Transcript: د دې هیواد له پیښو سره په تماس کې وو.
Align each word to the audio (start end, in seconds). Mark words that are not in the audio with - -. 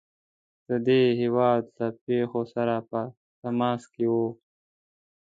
د 0.67 0.69
دې 0.87 1.01
هیواد 1.21 1.63
له 1.77 1.87
پیښو 2.03 2.41
سره 2.53 2.75
په 2.89 2.99
تماس 3.41 3.81
کې 3.93 4.05
وو. 4.13 4.27